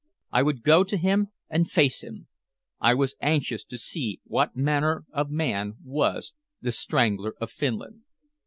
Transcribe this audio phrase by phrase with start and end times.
[0.31, 2.27] I would go to him and face him.
[2.79, 8.01] I was anxious to see what manner of man was "The Strangler of Finland."